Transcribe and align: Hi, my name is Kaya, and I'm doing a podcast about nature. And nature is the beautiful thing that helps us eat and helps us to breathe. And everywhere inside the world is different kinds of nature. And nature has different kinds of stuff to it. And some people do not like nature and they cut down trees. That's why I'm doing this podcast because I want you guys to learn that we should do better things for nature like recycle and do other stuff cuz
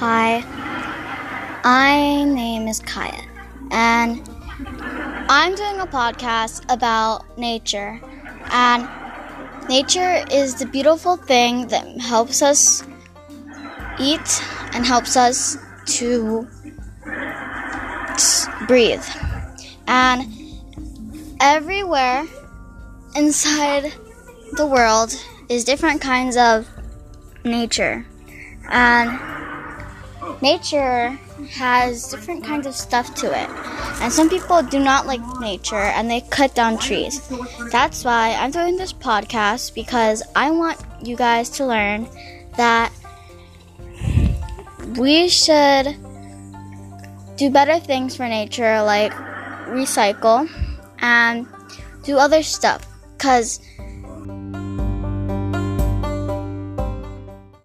Hi, 0.00 0.40
my 1.62 2.24
name 2.24 2.68
is 2.68 2.80
Kaya, 2.80 3.22
and 3.70 4.26
I'm 5.28 5.54
doing 5.54 5.78
a 5.78 5.86
podcast 5.86 6.64
about 6.72 7.36
nature. 7.36 8.00
And 8.50 8.88
nature 9.68 10.24
is 10.30 10.54
the 10.54 10.64
beautiful 10.64 11.18
thing 11.18 11.68
that 11.68 12.00
helps 12.00 12.40
us 12.40 12.82
eat 13.98 14.42
and 14.72 14.86
helps 14.86 15.18
us 15.18 15.58
to 15.98 16.48
breathe. 18.66 19.04
And 19.86 20.24
everywhere 21.40 22.24
inside 23.16 23.92
the 24.52 24.64
world 24.64 25.14
is 25.50 25.64
different 25.64 26.00
kinds 26.00 26.38
of 26.38 26.66
nature. 27.44 28.06
And 28.70 29.39
nature 30.42 31.10
has 31.50 32.08
different 32.08 32.44
kinds 32.44 32.66
of 32.66 32.74
stuff 32.74 33.14
to 33.16 33.26
it. 33.26 33.48
And 34.00 34.12
some 34.12 34.28
people 34.28 34.62
do 34.62 34.78
not 34.78 35.06
like 35.06 35.20
nature 35.40 35.76
and 35.76 36.10
they 36.10 36.22
cut 36.22 36.54
down 36.54 36.78
trees. 36.78 37.20
That's 37.70 38.04
why 38.04 38.34
I'm 38.34 38.50
doing 38.50 38.76
this 38.76 38.92
podcast 38.92 39.74
because 39.74 40.22
I 40.34 40.50
want 40.50 40.80
you 41.02 41.16
guys 41.16 41.50
to 41.50 41.66
learn 41.66 42.08
that 42.56 42.92
we 44.98 45.28
should 45.28 45.96
do 47.36 47.50
better 47.50 47.78
things 47.78 48.16
for 48.16 48.26
nature 48.26 48.82
like 48.82 49.12
recycle 49.68 50.48
and 51.00 51.46
do 52.02 52.18
other 52.18 52.42
stuff 52.42 52.86
cuz 53.18 53.60